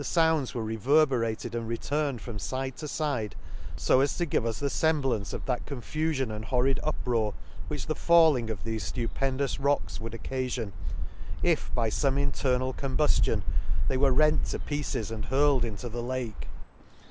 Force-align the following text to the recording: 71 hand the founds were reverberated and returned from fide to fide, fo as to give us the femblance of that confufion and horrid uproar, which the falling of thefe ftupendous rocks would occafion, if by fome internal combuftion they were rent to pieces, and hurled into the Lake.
71 0.03 0.07
hand 0.07 0.17
the 0.17 0.33
founds 0.41 0.55
were 0.55 0.63
reverberated 0.63 1.53
and 1.53 1.67
returned 1.67 2.21
from 2.21 2.39
fide 2.39 2.75
to 2.77 2.87
fide, 2.87 3.35
fo 3.77 3.99
as 3.99 4.17
to 4.17 4.25
give 4.25 4.47
us 4.47 4.57
the 4.59 4.65
femblance 4.65 5.31
of 5.31 5.45
that 5.45 5.63
confufion 5.67 6.31
and 6.31 6.45
horrid 6.45 6.79
uproar, 6.83 7.35
which 7.67 7.85
the 7.85 7.93
falling 7.93 8.49
of 8.49 8.63
thefe 8.63 8.77
ftupendous 9.07 9.59
rocks 9.63 10.01
would 10.01 10.13
occafion, 10.13 10.71
if 11.43 11.71
by 11.75 11.91
fome 11.91 12.19
internal 12.19 12.73
combuftion 12.73 13.43
they 13.89 13.95
were 13.97 14.11
rent 14.11 14.43
to 14.45 14.57
pieces, 14.57 15.11
and 15.11 15.25
hurled 15.25 15.63
into 15.63 15.87
the 15.87 16.01
Lake. 16.01 16.47